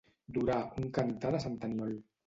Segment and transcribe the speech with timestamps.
[0.37, 1.99] Durar un cantar de sant Aniol.